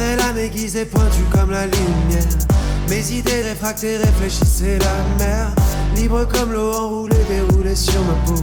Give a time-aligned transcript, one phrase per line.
[0.00, 2.24] J'avais l'âme aiguisée pointue comme la lumière.
[2.88, 5.54] Mes idées réfractées réfléchissaient la mer.
[5.94, 8.42] Libre comme l'eau enroulée, déroulée sur ma peau.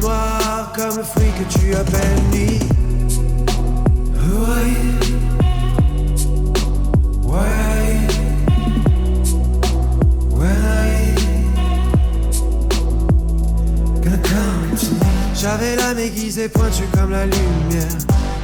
[0.00, 2.58] Noir comme le fruit que tu appelles nuit.
[15.40, 17.86] J'avais l'âme aiguisée pointue comme la lumière.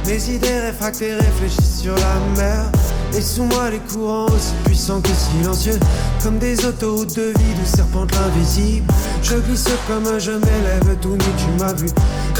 [0.07, 2.71] Mes idées réfractées réfléchissent sur la mer.
[3.17, 5.77] Et sous moi les courants aussi puissants que silencieux.
[6.23, 8.87] Comme des autoroutes de vie de serpente l'invisible.
[9.21, 11.87] Je glisse comme je m'élève tout nu tu m'as vu.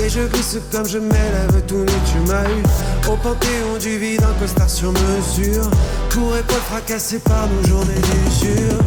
[0.02, 3.12] Et je glisse comme je m'élève tout nu tu m'as eu.
[3.12, 5.70] Au panthéon du vide un costard sur mesure.
[6.12, 8.80] Pour épaules fracassées par nos journées d'usure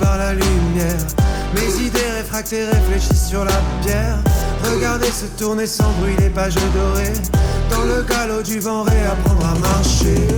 [0.00, 0.98] Par la lumière.
[1.54, 4.18] Mes idées réfractées réfléchissent sur la pierre.
[4.70, 7.14] Regardez se tourner sans bruit les pages dorées.
[7.70, 10.28] Dans le galop du vent, réapprendre à marcher.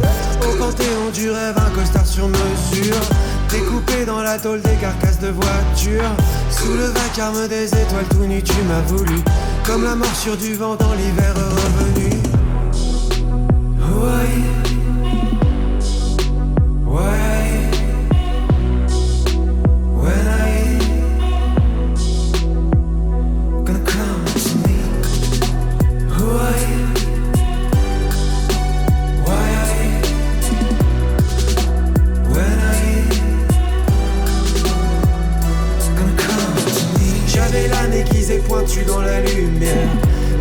[0.40, 3.00] Au panthéon du rêve, un costard sur mesure.
[3.50, 6.14] Découpé dans la tôle des carcasses de voitures.
[6.50, 9.18] Sous le vacarme des étoiles, tout nu, tu m'as voulu.
[9.64, 12.16] Comme la morsure du vent dans l'hiver revenu.
[38.84, 39.88] Dans la lumière.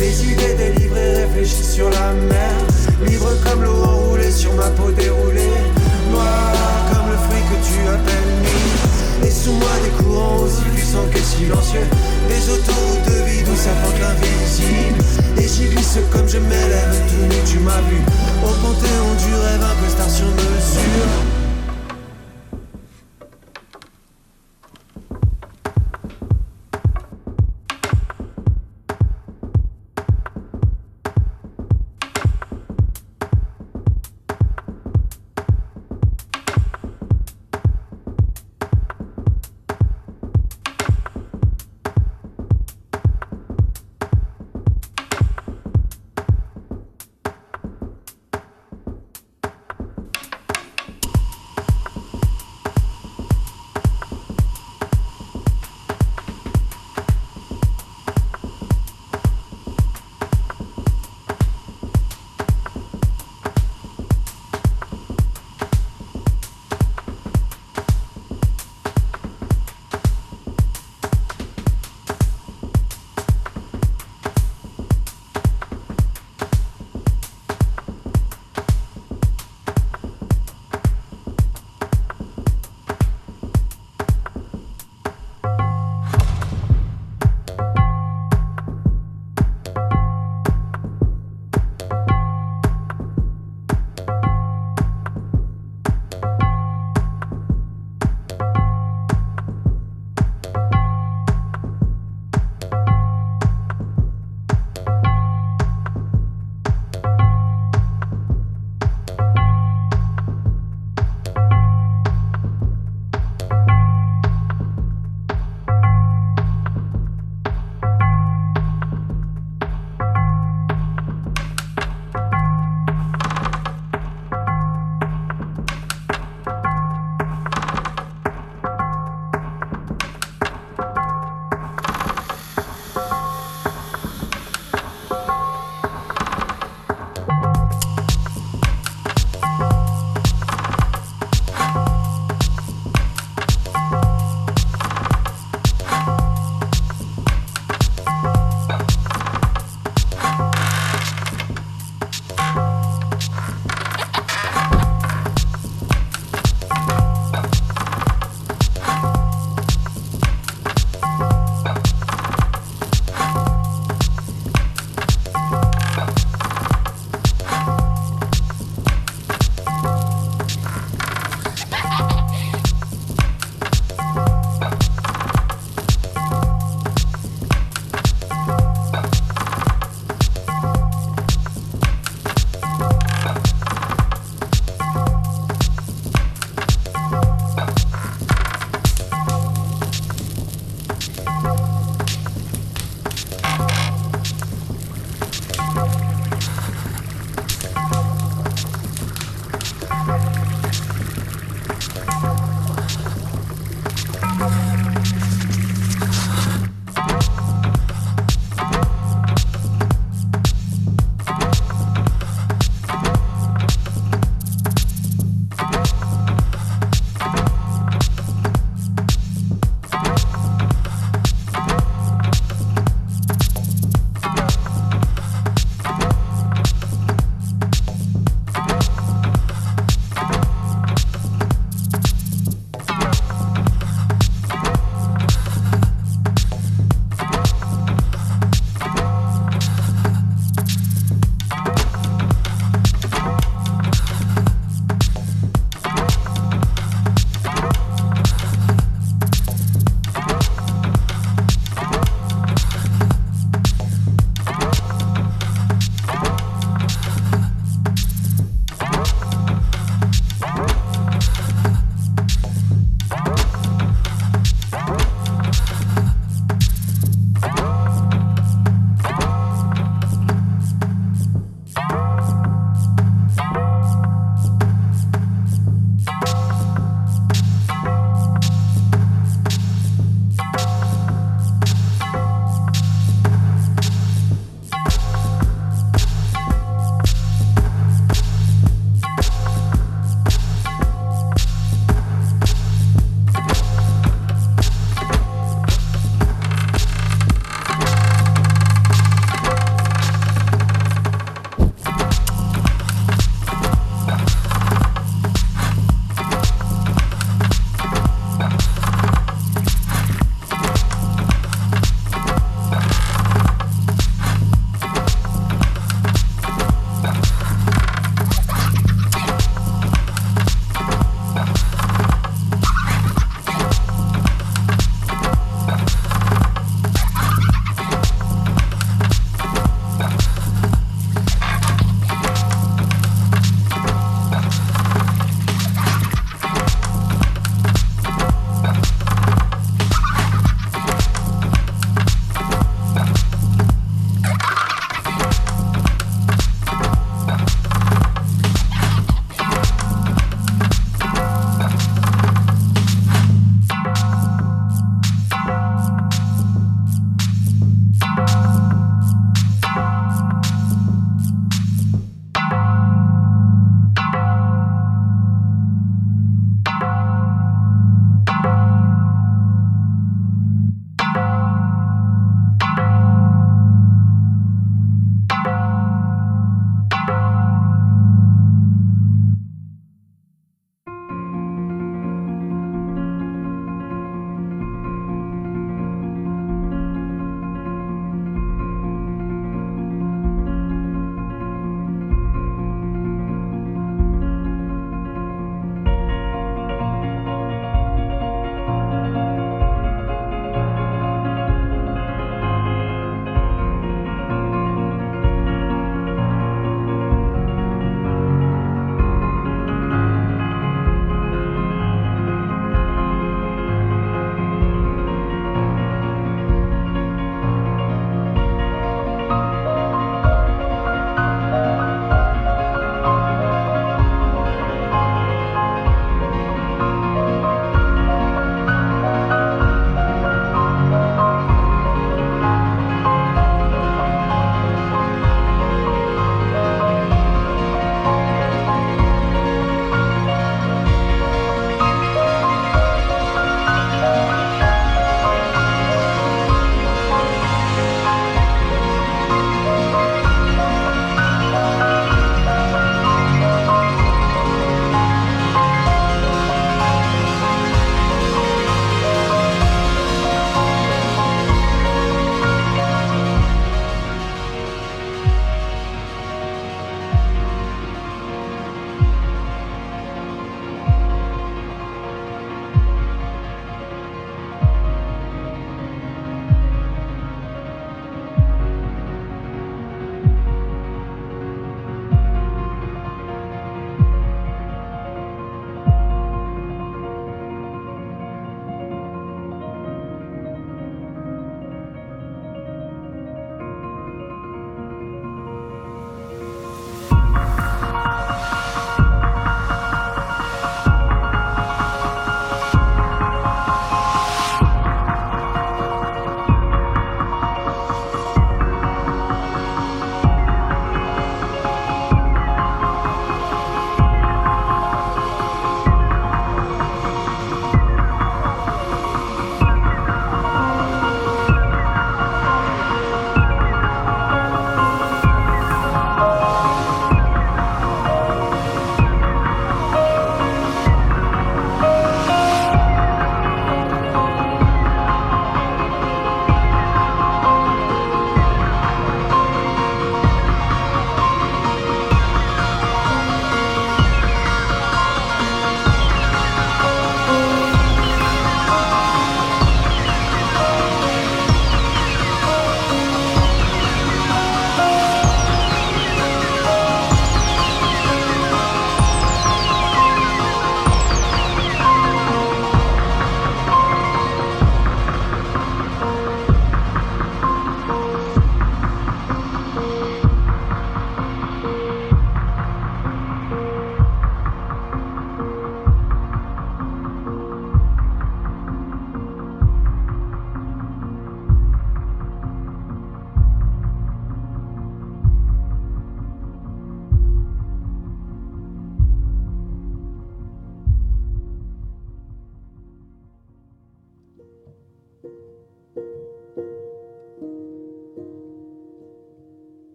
[0.00, 2.52] Les idées délivrées réfléchies sur la mer.
[3.06, 5.60] Libre comme l'eau enroulée sur ma peau déroulée.
[6.10, 6.54] Noir
[6.90, 9.26] comme le fruit que tu appelles nuit.
[9.26, 11.86] Et sous moi des courants aussi puissants que silencieux.
[12.28, 14.98] Des autoroutes de vie d'où s'apporte l'invisible.
[15.38, 18.00] Et j'y glisse comme je m'élève tout nu, tu m'as vu.
[18.42, 21.43] Au panthéon du rêve, un costard sur mesure.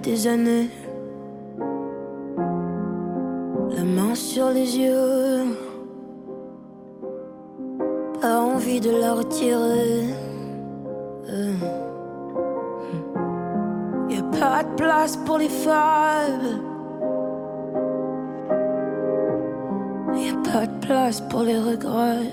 [0.00, 0.68] des années.
[3.70, 5.44] La main sur les yeux.
[8.20, 10.04] Pas envie de la retirer.
[11.28, 11.52] Euh.
[14.08, 16.60] Y a pas de place pour les femmes.
[20.14, 22.30] Y a pas de place pour les regrets.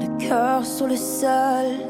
[0.00, 1.89] Le cœur sur le sol.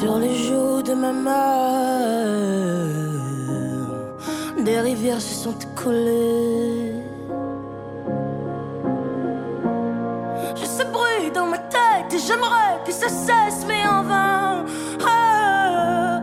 [0.00, 1.34] Sur les joues de ma mère,
[4.64, 6.94] des rivières se sont écoulées.
[10.56, 14.64] Je sais bruit dans ma tête et j'aimerais que ça cesse, mais en vain.
[15.06, 16.22] Ah,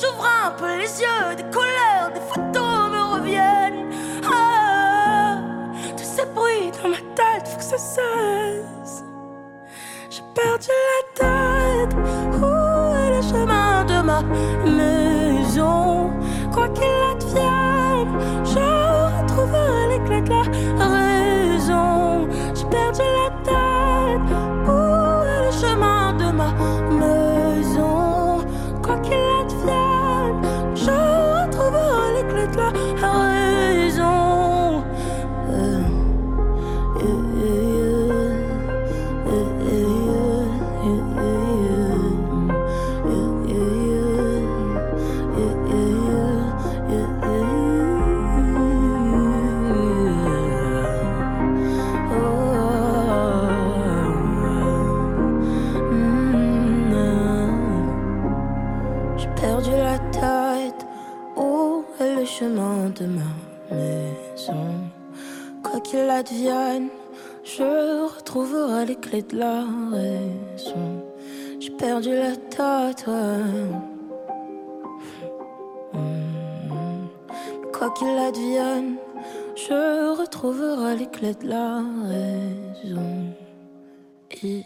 [0.00, 3.90] J'ouvre un peu les yeux, des couleurs, des photos me reviennent.
[4.24, 5.36] Ah,
[5.98, 9.04] tous ces bruits dans ma tête, faut que ça cesse.
[10.08, 11.31] J'ai perdu la tête.
[14.12, 14.22] Ma
[14.70, 16.10] maison?
[16.52, 18.12] Quoi qu'il advienne,
[18.44, 18.58] je
[19.18, 20.42] retrouverai clés de la
[62.48, 63.22] de ma
[63.70, 64.66] maison?
[65.62, 66.88] Quoi qu'il advienne,
[67.44, 71.04] je retrouverai les clés de la raison.
[71.60, 73.06] J'ai perdu la tête.
[77.72, 78.96] Quoi qu'il advienne,
[79.54, 81.76] je retrouverai les clés de la
[82.08, 83.34] raison.
[84.42, 84.64] Et